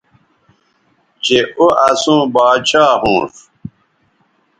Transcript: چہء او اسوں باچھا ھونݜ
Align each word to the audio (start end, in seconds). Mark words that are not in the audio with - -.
چہء 1.23 1.47
او 1.57 1.65
اسوں 1.87 2.21
باچھا 2.33 2.83
ھونݜ 3.01 3.33